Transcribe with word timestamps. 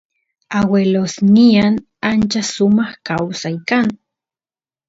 aguelosnyan 0.59 1.73
ancha 2.09 2.41
sumaq 2.53 2.91
kawsay 3.07 3.55
kan 3.69 3.87